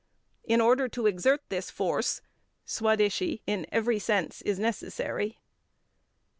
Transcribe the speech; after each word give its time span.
In 0.43 0.59
order 0.61 0.87
to 0.87 1.05
exert 1.05 1.43
this 1.49 1.69
force, 1.69 2.21
Swadeshi 2.65 3.41
in 3.45 3.67
every 3.71 3.99
sense 3.99 4.41
is 4.41 4.57
necessary. 4.57 5.37